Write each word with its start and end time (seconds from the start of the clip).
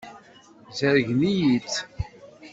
Zergen-iyi-tt. 0.79 1.75